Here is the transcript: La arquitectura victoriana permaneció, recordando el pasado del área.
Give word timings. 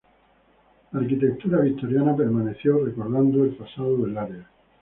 La 0.93 0.99
arquitectura 0.99 1.61
victoriana 1.61 2.15
permaneció, 2.15 2.83
recordando 2.83 3.43
el 3.43 3.51
pasado 3.55 3.97
del 3.97 4.17
área. 4.17 4.49